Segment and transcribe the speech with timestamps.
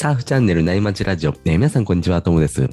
[0.00, 2.70] サーフチャンネル内町ラジオ、えー皆さんこんにちは、ともです。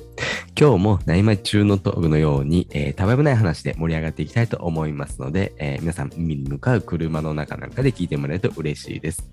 [0.55, 9.27] 今日も内町中のトークのように、えー、たわいもない話で盛り上がっていきたいと思いますので、えー皆さん海に向かう車の中なんかで聞いてもらえると嬉しいです。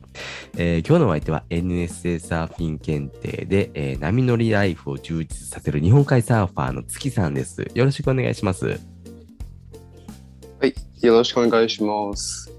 [0.57, 7.67] えー今日のお相手は NSA サーフィン検定で、えー波乗りライフを充実させる日本海サーファーの月さんです。
[7.75, 8.69] よろしくお願いします。
[8.69, 12.51] はい、よろしくお願いします。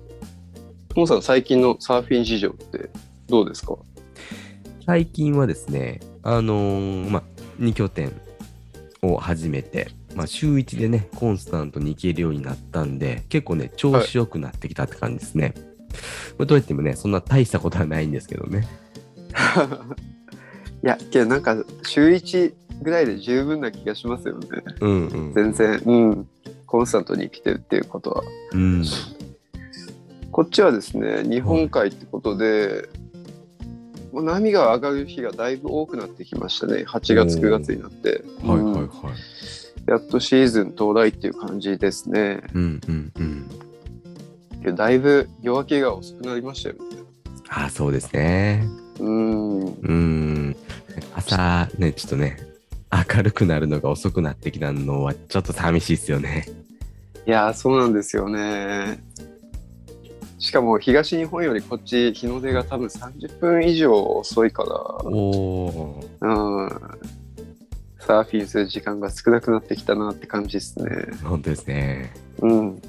[0.89, 2.91] ともさん、最近のサーフィン事情って
[3.27, 3.77] どうですか？
[4.85, 7.23] 最近はですね、あのーまあ、
[7.59, 8.11] 2拠点
[9.01, 15.53] を始めて、まあ、週1でね、コンスタントに行けるようになったんで、結構ね、調子良くなってきたって感じですね。
[16.37, 18.67] まあどうやってもね、そんな大したことはないんですけどね。
[20.83, 24.47] いや、けどなんか週1ぐらいで十分な気がしますよね。
[24.81, 25.33] うんうん。
[25.33, 26.27] 全然、うん、
[26.65, 28.23] コンスタントに生きてるっていうことは。
[28.51, 28.83] うん。
[30.31, 33.02] こっちはですね、日本海ってことで、もう
[34.21, 36.83] 波が上がる日がだいぶ多くなってきましたね。
[36.87, 38.23] 8月、おー9月になって。
[38.43, 38.89] うんはいはいはい。
[39.85, 42.41] やっとシーズン到来っていう感じですね。
[42.53, 43.11] うんうん
[44.65, 44.75] うん。
[44.75, 46.81] だいぶ夜明けが遅くなりましたよね。
[47.49, 48.65] ああ、そうですね。
[48.99, 49.65] うん。
[49.65, 50.55] うん。
[51.15, 52.37] 朝ね、ちょっとね、
[53.15, 56.47] 明るくなるのが遅くなってきたのはちょっと寂しいですよね。
[57.25, 59.03] いやーそうなんですよね。
[60.43, 64.63] しかも東日本よりこっち日の出が多分30分以上遅いか
[65.05, 66.27] おー。
[66.27, 66.69] ら、うん、
[67.97, 71.15] サーフィンする時間が少なくなってきたなって感じですね。
[71.23, 72.13] 本当ですね。
[72.39, 72.81] うん。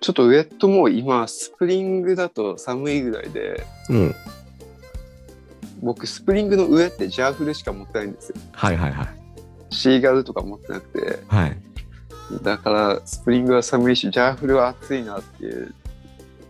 [0.00, 4.14] ちょっとウェットも今スプリングだと寒いぐらいでうん。
[5.80, 8.34] 僕スプリングの上ってジャーフルしか持ってないんですよ。
[8.50, 9.08] はいはいはい。
[9.70, 11.56] シーガルとか持ってなくてはい。
[12.42, 15.74] だからスプリングは寒いしジャーフルは暑いなっていう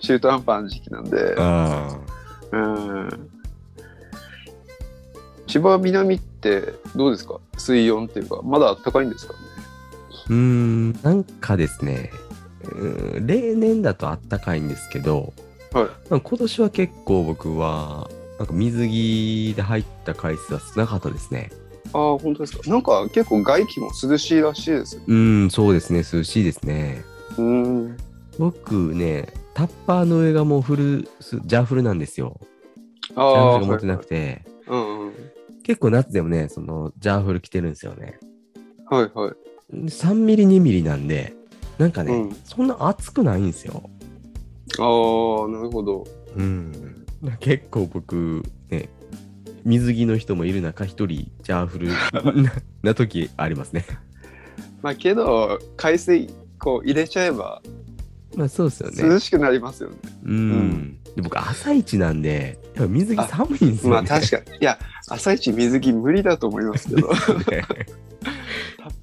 [0.00, 1.34] 中途半端な時期なんで。
[1.38, 1.98] あ
[2.52, 3.30] うん。
[5.46, 7.40] 千葉南ってどうですか？
[7.56, 9.38] 水温っていうかまだ暖かいんですかね？
[10.28, 12.10] ーうーん、なんかですね、
[13.24, 15.32] 例年だとあったかいんですけど、
[15.72, 15.84] はい。
[16.10, 21.50] まあ今年は結構僕は、なんか水着で入った回数は少なかったですね。
[21.92, 22.68] ああ本当ですか？
[22.70, 27.02] なんか結構外気も涼しいらしいですようーん、そうですね、涼しいですね。
[27.38, 27.96] うん
[28.38, 32.38] 僕ね、タッパーの上がもうフルス、ジャーフルなんですよ。
[33.08, 35.12] ジャああーフルが持ってなくて、うんうん
[35.64, 38.18] 結構夏でもね、そのジャーフル着てるんですよね。
[38.88, 39.32] はいはい
[39.74, 41.34] 3ミリ、2ミリなんで、
[41.76, 43.82] なんかね、うんそんな熱くないんですよ。
[44.78, 46.04] ああなるほど
[46.36, 47.04] うん。
[47.40, 48.88] 結構僕、ね、
[49.68, 52.52] 水着の人もいる中、一人、ジャーフルな
[52.82, 53.84] な時ありますね。
[54.80, 57.60] まあけど海水こう入れちゃえば
[58.34, 59.02] まあそうですよね。
[59.02, 60.50] 涼しくなりますよねうん。
[60.52, 63.90] んで僕、朝一なんで、やっぱ水着寒いんですよね。
[63.90, 64.78] まあ確かにいや
[65.08, 67.64] 朝一水着無理だと思いますけど タッね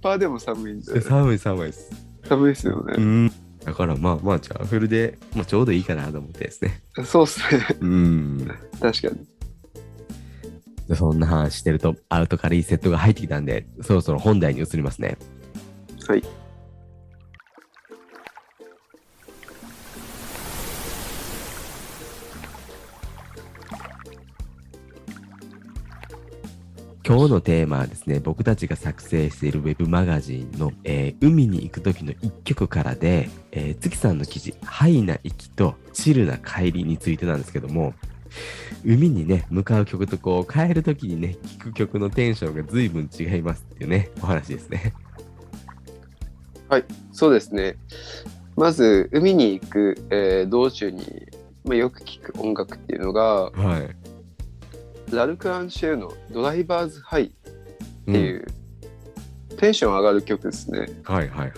[0.02, 1.92] パーでも寒いんで寒い寒いです。
[2.28, 3.32] 寒いですよね、うん。
[3.64, 6.82] だからまあまあ、ジャーフルで、まあ、ちょうどいいかなと思ってですね。
[7.04, 8.52] そうっすねうん。
[8.80, 9.35] 確かに
[10.88, 15.18] でそんな話してると、アウトからいいセットが入ってきたんで、そろそろ本題に移りますね。
[16.08, 16.24] はい
[27.08, 37.94] 今日のテーマはですね、僕たちが作成しているウェブマガジンの、えー海に行く時の一曲からで、えー月さんの記事、ハイな行きとチルな帰りについてなんですけども、
[38.86, 44.94] 海にね、向かう曲とこう、帰る時にね、聴く曲のテンションが随分違いますっていうね、お話ですね。
[47.12, 47.78] そうですね。
[48.58, 51.26] まず海に行く、えー道中に、
[51.64, 55.16] まあ、よく聴く音楽っていうのがはい。
[55.16, 57.52] ラルク・アンシェルの「ドライバーズ・ハイ」って
[58.08, 58.46] うんいう、
[59.58, 60.90] テンション上がる曲ですね。
[61.04, 61.54] はいはいは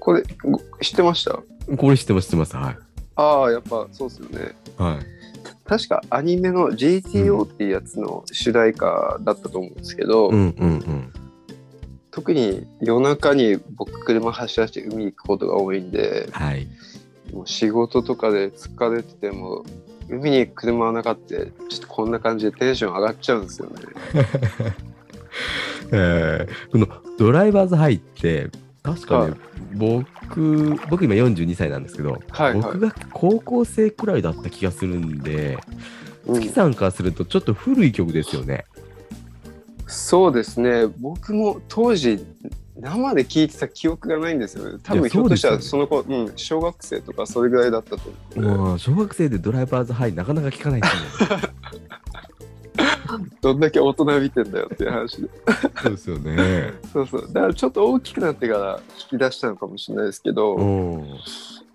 [0.00, 1.40] これご知ってました？
[1.72, 1.76] い。
[1.76, 2.56] これ知ってます、知ってます。
[2.56, 2.78] はい。
[3.14, 4.52] ああやっぱそうですよね。
[4.78, 5.21] はい。
[5.64, 11.12] 確かアニメの GTO っていうやつの主題歌だったと思うんですけど、うんうんうん。
[12.10, 16.66] 特に夜中に僕車走らせて海行くことが多いんではい。
[17.32, 19.64] もう仕事とかで疲れてても
[20.08, 23.74] 海に車の中ってちょっとこんな感じでテンション上がっちゃうんですよね。
[25.92, 26.86] えーこの
[27.18, 28.50] ドライバーズハイって
[28.82, 29.34] 確かね、はい。
[29.72, 32.54] 僕僕今42歳なんですけど、はいはい。
[32.54, 35.58] 僕が高校生くらいだった気がするんで、
[36.26, 36.40] うん。
[36.40, 38.64] 月さんからするとちょっと古い曲ですよね。
[39.86, 40.86] そうですね。
[40.98, 42.24] 僕も当時
[42.80, 44.78] 生で聞いてた記憶がないんですよね。
[44.82, 48.02] 多分ひょっとしたらそその子、うん、小学生とかそれぐらいだったと
[48.34, 51.28] 思う、もう小学生でドライバーズハイなかなか聞かないですね。
[53.40, 55.28] どんだけ大人見てんだよっていう話で。
[55.82, 56.72] そうですよね。
[56.92, 57.26] そうそう。
[57.32, 58.80] だからちょっと大きくなってから
[59.10, 61.16] 引き出したのかもしれないですけど、うん。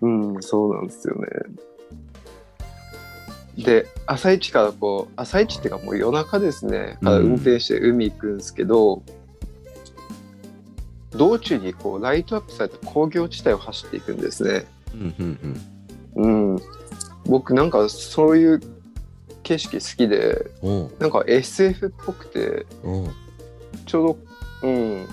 [0.00, 1.28] うん、そうなんですよね。
[3.64, 9.02] で、朝一からこう、朝一っていうかもう夜中ですね、からうん運転して海行くんですけど、
[11.10, 14.66] 道中にこうライトアップされた工業地帯を走っていくんですね。
[14.94, 15.58] うんうん
[16.14, 16.52] うん。
[16.52, 16.58] うん。
[17.26, 18.60] 僕なんかそういう
[19.48, 23.10] 景色好きで、おうなんか SF っぽくて、おう
[23.86, 24.18] ちょう
[24.62, 25.06] ど、うん、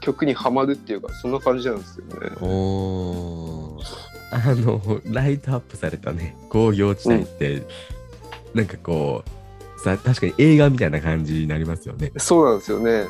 [0.00, 2.12] 曲にはまるっていうか、そんな感じなんですよね。
[2.40, 3.82] おー
[4.30, 7.64] あの、ライトアップされたね、工業地帯って、
[8.54, 9.24] なんかこ
[9.76, 12.12] う、さ、確かに映画みたいな感じになりますよね。
[12.18, 13.06] そうなんですよね。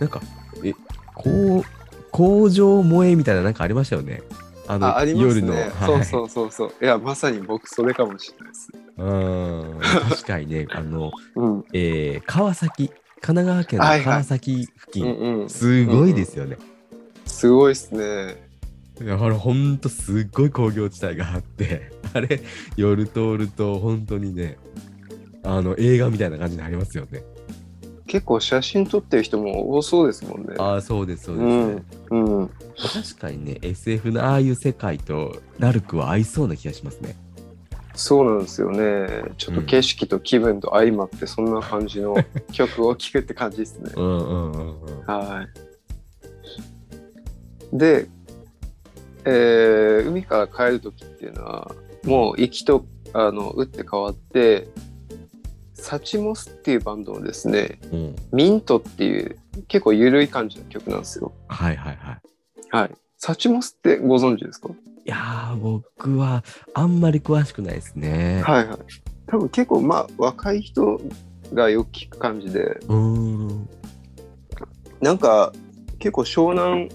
[0.00, 0.22] なんか、
[0.64, 0.72] え、
[1.14, 1.64] こう、
[2.10, 4.22] 工場萌えみたいななんかありましたよね。
[4.72, 5.54] あの、ああります夜の。
[5.54, 5.62] ね。
[5.62, 6.72] はいそうそうそうそう。
[6.80, 8.70] いや、まさに僕それかもしれないです。
[8.98, 10.10] うん。
[10.10, 11.64] 確かにね、 あの、うん。
[11.72, 15.50] えー川崎、神奈川県のはいはい川崎付う近、んうん。
[15.50, 16.56] すごいですよね。
[17.26, 18.48] すごいですね。
[19.04, 22.40] だからほんとすっごい工業地帯があって、 あれ、
[22.76, 24.58] 夜通ると本当にね、
[25.42, 27.22] あの映画みたいな感じになりますよね。
[28.10, 30.56] 結構写真撮ってる人も多そうですもんね。
[30.58, 31.84] ああ、そうです、そうです、うねん。
[32.10, 32.50] うん。
[32.76, 37.14] 確かにね、SF のああいう世界とラルクは合いそうな気がしますね。
[37.94, 39.06] そうなんですよね。
[39.38, 42.16] ちょっと景色と気分と相まって、そんな感じの
[42.50, 43.92] 曲を聴くって感じですね。
[43.94, 45.04] うんうんうんうん。
[45.06, 45.46] は
[47.72, 47.78] い。
[47.78, 48.08] で、
[49.24, 51.70] えー海から帰る時っていうのは、
[52.02, 54.66] もう行きとあの打って変わって、
[55.80, 61.32] サチモスっていうバンドのですね、うん、ミントっていう結構緩い感じの曲なんですよ。
[61.48, 62.20] はいはいはい。
[62.70, 62.90] はい。
[63.18, 64.68] サチモスってご存知ですか？
[64.70, 64.72] い
[65.04, 66.44] やー、僕は
[66.74, 68.42] あんまり詳しくないですね。
[68.44, 68.78] はいはい。
[69.26, 71.00] 多分結構まあ若い人
[71.52, 73.68] がよく聞く感じで、うーん。
[75.00, 75.52] なんか
[75.98, 76.90] 結構湘南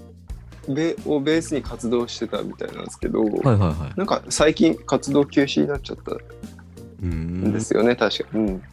[0.68, 3.98] ベをベースに活動してたみたいなんですけど、はいはいはい。
[3.98, 6.16] なんか最近活動休止になっちゃった
[7.06, 8.30] んですよね、確か。
[8.34, 8.64] うん。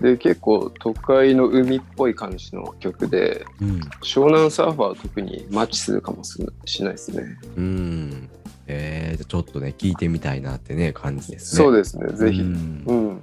[0.00, 3.80] で、結構都会の海っぽい感じの曲で、うん。
[4.02, 7.38] 湘南サーファーは特にマッチするかもしれないですね。
[7.56, 8.30] うん。
[8.66, 11.64] えー、ちょっとね、聞いてみたいなってね、感じですね。
[11.64, 12.40] そうですね、ぜひ。
[12.40, 12.50] ううん
[13.10, 13.20] ん。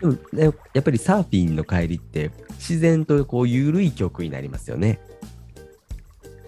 [0.00, 4.98] でもね、やっぱりサーフィンの帰りって、自然とこう、緩い曲になりますよね。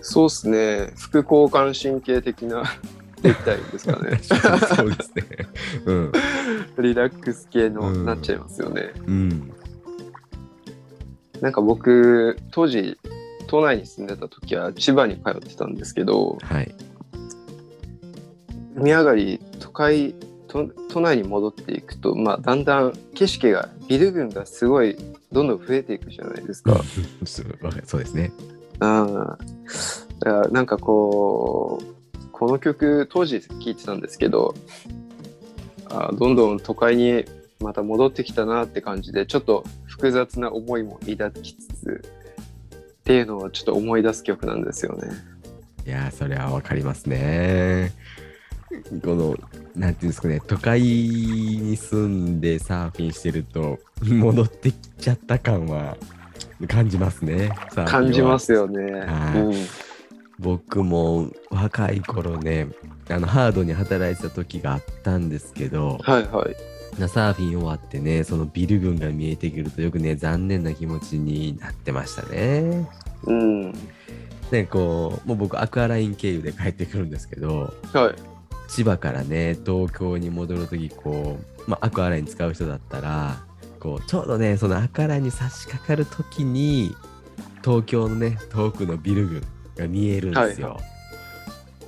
[0.01, 2.65] そうですね、副交感神経的な、
[3.23, 4.19] 言ったらいいんですかね。
[4.23, 5.25] そうですね。
[5.87, 6.13] うん。
[6.79, 8.93] リラックス系のうんなっちゃいますよね。
[9.07, 9.53] うん。
[11.41, 12.99] なんか僕、当時、
[13.47, 16.75] 都内に住んでた時は千葉に通ってたんですけど、はい。
[18.77, 20.15] 海上がり、都会、
[20.47, 24.97] 都都内に戻っていくと、まあ、だんだん景色が、ビル群がすごい、
[25.33, 26.81] どんどん増えていくじゃないですか。
[27.85, 28.33] そうですね。
[28.81, 29.15] うん。
[29.15, 31.98] だからなんかこう、
[32.39, 34.55] この曲、当時聴いてたんですけど、
[35.91, 37.25] あどんどん都会に
[37.61, 42.05] また戻ってきたなって感じで、ちょっと複雑な思いも抱きつつ、
[42.75, 45.09] っていうのをちょっと思い出す曲なんですよね。
[45.85, 47.93] いやー、それはわかりますね。
[49.03, 49.37] この、
[49.75, 55.97] なんていうんですかね、都会に住んでサーフィンしてると、戻ってきちゃった感は
[56.69, 57.51] 感じますね。
[57.87, 59.01] 感じますよね。
[59.01, 59.88] はいうん
[60.39, 62.69] 僕も若い頃ね、
[63.09, 67.01] あのハードに働いてた時があったんですけど、はいはい。
[67.01, 72.89] なサーフィン終わってね、そのビル群が見えてくるとよくね、残念な気持ちになってましたね。
[73.25, 73.73] うん。
[74.51, 78.15] ね、こう、もう僕アクアライン経由で帰ってくるんですけど、はい。
[78.69, 83.45] 千葉からね、東京に戻るとき、こう、まあ、アクアライン使う人だったら、
[83.81, 86.95] こう、ちょうどね、そのアクアラインに差し掛かるときに、
[87.63, 89.43] 東京のね、遠くのビル群
[89.79, 90.71] が見えるんですよ。
[90.71, 90.99] はい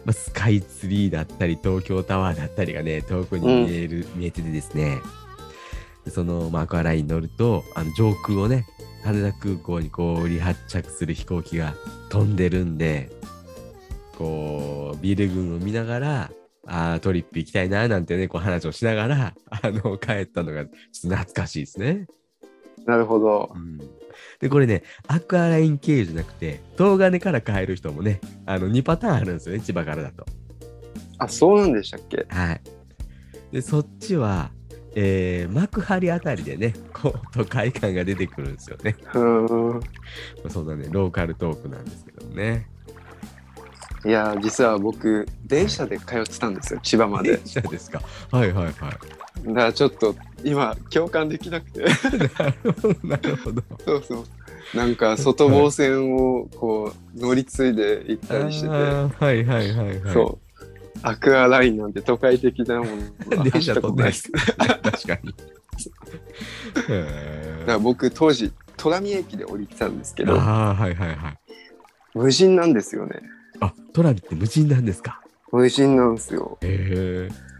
[0.04, 4.98] まあ、スカイツリーだったり、東京タワーだったりがね、遠くに見える、見えててですね、
[6.04, 8.66] でその、まあ、アクアラインに乗ると、あの上空をね、
[9.04, 11.74] 羽田空港にこう、離発着する飛行機が
[12.08, 13.10] 飛んでるんで、
[14.16, 16.30] こう、ビル群を見ながら、
[16.66, 22.06] あートリップ行きたいな、なんてね、こう話をしながら、あの、帰ったのが、ちょっと懐かしいですね。
[22.86, 23.58] なるほどう。
[23.58, 23.78] ん。
[24.40, 30.24] で、これね、アクアライン経由じゃなくて、東金から帰る人もね、あの、2パターンあるんですよね、千葉からだと。
[31.18, 32.26] あ、そうなんでしたっけ？
[32.28, 32.60] はい。
[33.52, 34.50] で、そっちは、
[34.94, 38.96] えー、幕張あたりでね、こう、都会感が出てくるんですよね。
[39.14, 39.80] うーん。
[40.50, 42.69] そんなね、ローカルトークなんですけどもね。
[44.04, 48.00] いやー実は僕電車で通ってたんですよ千葉まで電車ですか？
[48.30, 48.74] はいはいはい。
[48.74, 50.14] だからちょっと
[50.44, 51.84] 今共感できなくて
[53.02, 53.62] なるほど。
[53.84, 54.24] そうそう
[54.76, 60.12] なんか外房線をこう乗り継いで行ったりしてて、あーはいはいはいはい。
[60.14, 60.66] そう
[61.02, 64.32] アクアラインなんて都会的なものは 電車とないでないですす。
[64.32, 65.34] 確かに。
[66.88, 71.38] へだから僕当時戸上駅で降りてたんですけーどああ、はいはいはい。
[72.14, 73.20] 無人なんですよね
[73.60, 75.20] あ、トラビって無人なんですか？
[75.52, 76.58] 無人なんですよ。
[76.62, 77.50] へえ。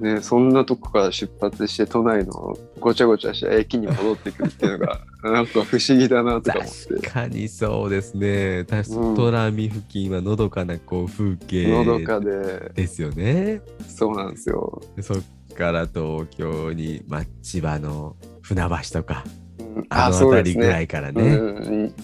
[0.00, 6.94] ねそんなとこから出発して都内のごちゃごちゃした駅に戻ってくるっていうのが なんか不思議だなとか思って。
[7.08, 8.64] 確かにそうですね。
[8.64, 9.14] 確かうん。
[9.16, 12.72] トラミ付近はのどかなこう風景のどかで。
[12.74, 13.60] ですよね。
[13.88, 15.22] そうなんですよ、でそっ
[15.54, 19.24] から東京に、まあ、千葉の船橋とか、
[19.58, 19.86] うん。
[19.90, 21.36] あの辺りぐらねいからね、う
[21.86, 21.94] ん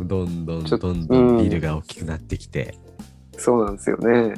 [0.00, 2.76] どんどんどんどんビルが大きくなってきて、
[3.36, 4.34] そうなんですよね。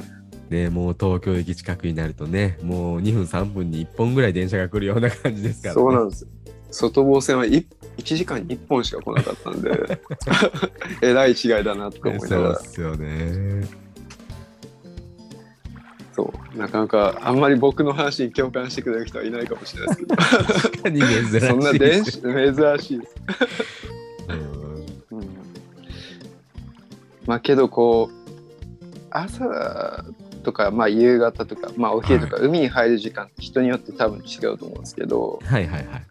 [0.49, 5.81] でもう東京駅近くになるとね、もう2分3分に1本ぐらい電車が来るような感じですからね。
[5.81, 6.29] そうなんですよ。
[6.71, 7.65] 外房線は 1,
[7.97, 9.99] 1時間に1本しか来なかったんで
[11.01, 13.85] えらい違いだなとか思いなそうがらっすよね。
[16.13, 16.57] そう。
[16.57, 20.15] なかなかあんまり僕の話に共感してくれる人はいないかもしれないですけど。
[20.75, 21.39] 確かに珍しい。
[21.41, 23.15] そんな電車珍しいです、
[27.25, 28.15] まあけどこう
[29.11, 30.03] 朝
[30.43, 36.05] とか、まあ、夕方とか、まあ、お昼とか、海に入る時間って人によって多分違うと思うんですけどはいはいはい。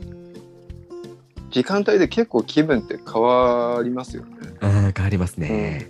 [1.51, 4.31] 時間帯で結構気分って変わりますよね。
[4.61, 5.89] あー変わりますね。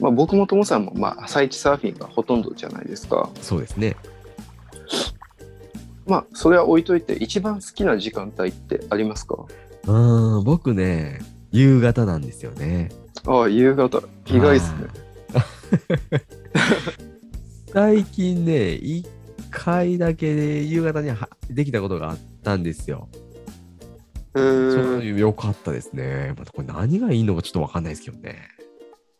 [0.00, 3.28] まあ、僕もともさんも、まあ、朝一サーフィンがほとんどじゃないですか。
[3.42, 3.96] そうですね。
[6.06, 9.44] まあそれは置いといて一番好きな時間帯ってありますか？
[9.86, 11.20] うん、僕ね、
[11.50, 12.90] 夕方なんですよね。
[13.26, 14.86] ああ夕方意外ですね。
[17.72, 18.02] はい。
[18.02, 19.06] 最近ね、一
[19.50, 23.08] 回だけで夕方にはできたことがあったんですよ。
[24.34, 26.34] えそーういう良かったですね。
[26.38, 28.48] またこれ何がいいのかちょっとわかんないですけどね。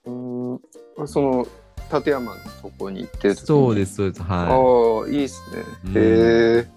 [0.07, 1.47] うーんその
[1.93, 4.23] 立山のとこに行ってそうです、そうです。
[4.27, 5.63] あはあいいっすね。
[5.87, 6.69] うんへえ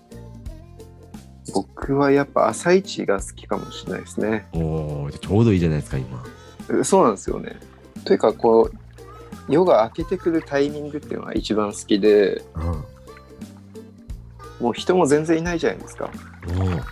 [1.53, 4.47] 僕はやっぱ朝一が好きかもしれないですね。
[4.53, 4.57] い。
[4.57, 6.23] おーじゃあちょうどいいじゃないですか、今。
[6.71, 7.59] えそうなんですよね。
[8.03, 8.77] というかこう
[9.49, 12.83] 夜が明けてくるタイミングっていうのが一番好きでうん。
[14.59, 16.09] もう人も全然いないじゃないですか。
[16.47, 16.83] おー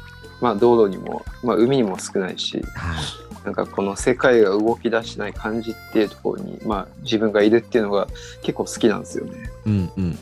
[0.41, 3.45] まあ道路にも、まあ、海にも少ないしはい。
[3.45, 8.07] なんかこの世界が動き出しない感じっていうところに、まあ、自分がいるっていうのが
[8.41, 9.49] 結構好きなんですよね。
[9.65, 10.17] うんうん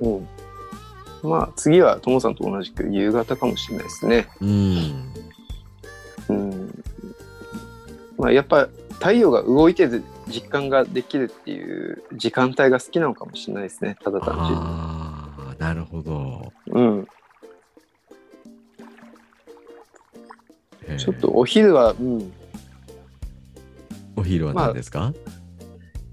[0.00, 0.18] うん
[1.22, 1.28] うん。
[1.30, 4.28] まあ次はともさんと同じく夕方かもしれないですね。
[4.40, 5.12] うん。
[6.28, 6.50] うん。
[6.50, 6.84] うん。
[8.18, 13.96] まあやっぱ太陽が動いてる実感ができるっていう時間帯が好きなのかもしれないですね。
[14.02, 14.54] ただ単純に。
[14.56, 16.52] ああ、なるほど。
[16.66, 17.08] うん。
[20.98, 22.32] ちょっとお昼は、うん、
[24.16, 25.12] お昼は何ですか、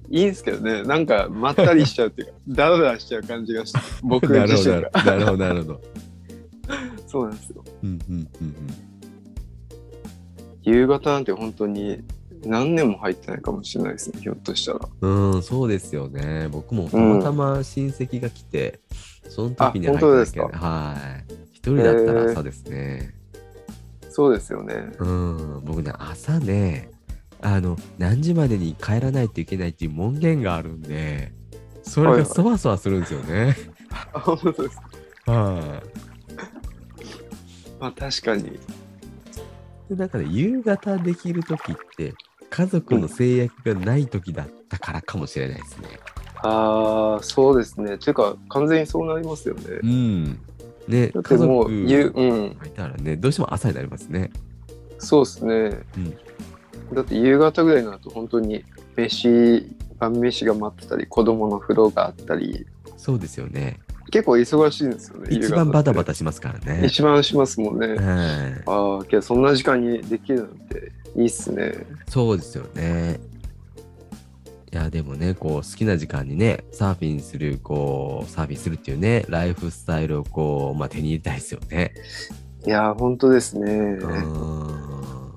[0.10, 0.84] いいんですけどね。
[0.84, 4.90] なんかまったりしちゃうっていうか、 ダラダラしちゃう感じがして、僕自身が。
[5.06, 5.82] なるほど、なるほど。
[7.08, 7.64] そうなんですよ。
[7.84, 8.94] うんうんうん
[10.64, 12.02] 夕方なんて本当に
[12.46, 14.20] 何年も入ってないかもしれないですね。
[14.22, 14.80] ひょっとしたら。
[15.02, 15.32] うん。
[15.32, 16.48] うん、そうですよね。
[16.52, 18.80] 僕もたまたま親戚が来て、
[19.30, 20.96] その時にあ入っただけ本当ですは
[21.30, 21.34] い。
[21.54, 23.16] 一人だったら朝ですね。
[24.10, 24.92] そうですよね。
[25.00, 25.62] うん。
[25.64, 26.92] 僕ね、朝ね、
[27.42, 31.34] あの、何時までに帰らないといけないっていう門限があるんで、
[31.84, 33.56] それがそわそわするんですよね。
[34.14, 34.78] あ、本当です
[35.26, 35.32] か。
[35.32, 36.04] はい。
[37.80, 38.60] まあ確かに。
[39.90, 42.14] でなんかね、夕方できる時って、
[42.56, 45.88] 家族の制約がない時だったからかもしれないですね。
[46.44, 47.98] ああ、そうですね。
[47.98, 49.62] というか、完全にそうなりますよね。
[49.82, 50.40] うん。
[50.88, 54.30] ね、だって家もう、族ゆうん、がいたらね、どうしても朝になりますね。
[55.00, 55.80] そうですね。
[56.94, 58.64] だって夕方ぐらいになると本当に
[58.96, 62.68] 飯、晩飯が待ってたり、子供の風呂があったり、
[62.98, 63.80] そうですよね。
[64.12, 65.30] 結構忙しいんですよね。
[65.32, 66.12] 一番バタバタ。
[66.12, 66.86] タしますからね。
[66.86, 67.88] 一番しますもんね。
[67.88, 67.98] はい。
[68.68, 71.86] ああ、けどそんな時間にできるなんていいっすね。
[72.08, 73.20] そうですよね。
[74.72, 81.94] いや、でもね、こう、好きな時間にね、サーフィンする、こう、サーフィンするっていうね、ライフスタイルをこう、まあ、手に入れたいですよね。
[82.66, 83.72] いやー、本当ですね。
[83.72, 85.34] うん。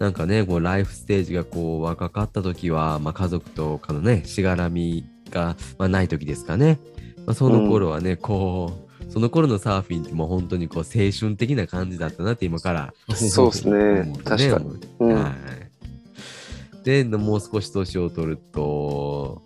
[0.00, 6.80] なんかね、こう、ライフステージがこう、若かった時は、まあ、家族とかのね、しがらみが、まあ、ない時ですかね。
[7.26, 15.32] まあ、その頃はね、こう、その頃のサーフィンってもう本当にこう青春的な感じだったなって今からそうっすね思うと確かにうんはい。
[16.84, 19.42] で、もう少し年を取ると、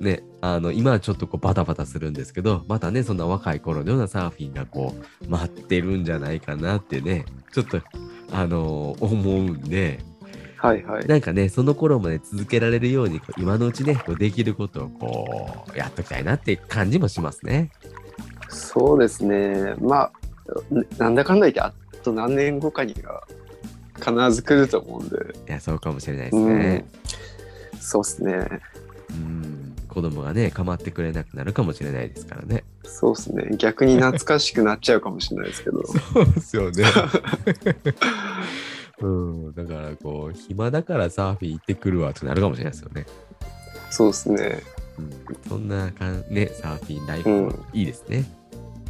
[0.00, 7.80] ね、あの今はちょっとこうバタバタするんですけど、またね、そんな若い頃のようなサーフィンがこう待ってるんじゃないかなってね、ちょっと、
[8.32, 10.00] あのー思うんで、
[10.56, 11.06] はいはい。
[11.06, 17.70] なんかね、その頃まで続けられるように、今のうちね、こうできることをこう、やっときたいなって感じもしますね。
[18.48, 19.74] そうですね。
[19.78, 20.12] まあ、
[20.96, 23.26] なんだかんだ言って、あと何年後かには
[23.96, 25.16] 必ず来ると思うんで。
[25.48, 26.84] いや、そうかもしれないですね。
[27.72, 28.48] うん、そうですね。
[29.10, 32.64] うん、子供がね、構ってくれなくなるかもしれないですからね。
[32.84, 33.56] そうですね。
[33.56, 35.82] 逆に懐かしくなっちゃうかもしれないですけど。
[35.86, 36.84] そうですよね。
[39.00, 43.06] うん、だからこう、暇だからサーフィン行ってくるわってなるかもしれないですよね。
[43.90, 44.62] そうですね。
[44.98, 45.10] うん、
[45.48, 48.24] そんなかんね、サーフィンライフもいいですね。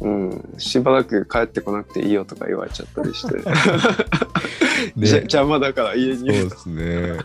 [0.01, 3.35] うん、しばらく帰ってこなくていいよとか言われちゃったりして、
[4.95, 7.17] 邪魔だから家にいるそうですね。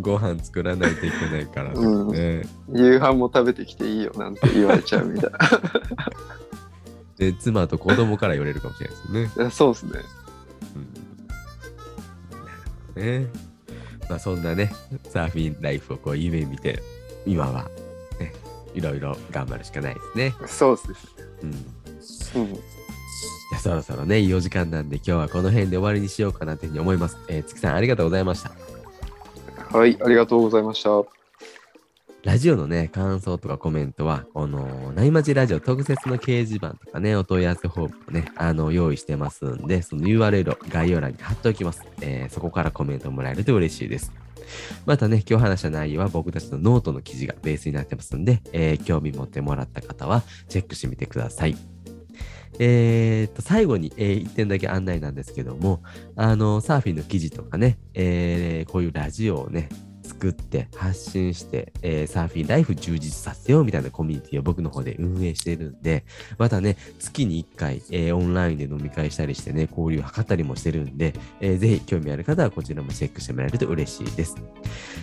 [0.00, 2.48] ご飯作らないといけないからですね。
[2.74, 5.30] 夕飯も食べてきていいよなんて言われちゃうみたい
[7.18, 9.44] で、妻と子供から言われるかもしれないですよね。
[9.44, 9.50] な。
[9.50, 9.90] そうですね。
[12.30, 12.50] うん、なる
[12.86, 13.26] ほどね。
[14.08, 14.72] まあそんなね、
[15.10, 16.80] サーフィンライフをこう夢見て、
[17.26, 17.64] 今は
[18.20, 18.32] ね、
[18.74, 20.34] いろいろ頑張るしかないですね。
[20.46, 20.94] そうですね。
[22.36, 22.42] うん。
[22.42, 22.58] うん。
[23.50, 27.16] じゃあそろそろね、いいお時間なんで今日はこの辺で終わりにしようかなというふうに思います。
[27.28, 28.52] えー、月さんありがとうございました。
[29.76, 30.90] はい、ありがとうございました。
[32.24, 41.82] ラジオのね、感想とかコメントは、この、ナイマジラジオ特設の掲示板とかね、お問い合わせフォームをね、あの、用意してますんで、その URL を概要欄に貼っておきます。
[42.02, 44.12] えーそこからコメントもらえると嬉しいです。
[44.84, 51.77] またね、今日話した内容は僕たちのノートの記事がベースになってますんで、えー興味持ってもらった方はチェックしてみてください。
[52.58, 55.82] えー、と、最後に、え1点だけ案内なんですけども、
[56.16, 59.68] あの、サーフィンの記事とかね、えーこういうラジオをね、
[60.08, 66.04] 作って発信して、えーサーフィンライフ充実させようみたいなコミュニティを僕の方で運営しているんで、
[66.38, 74.36] またね、月に1回、えーオンラインで飲み会したりしてね、交流を図ったりもしてるんで、えーぜひ興味ある方はこちらもチェックしてもらえると嬉しいです。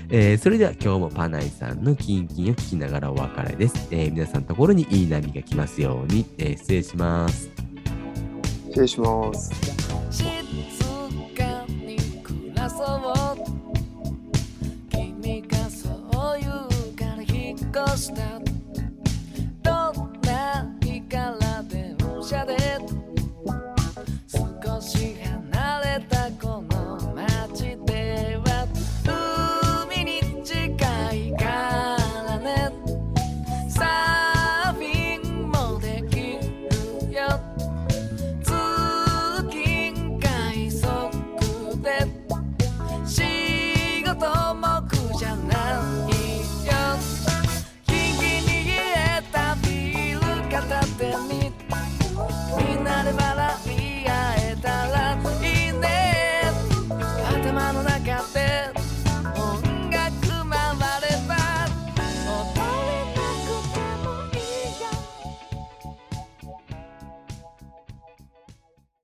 [0.10, 3.88] えーそれでは今日もパナイさんのキンキンを聞きながらお別れです。
[3.92, 7.50] えー皆さんのところにいい波が来ますように、えー失礼します。
[8.70, 9.52] 失礼します。
[17.98, 18.40] した
[19.64, 22.65] どんな日から電車で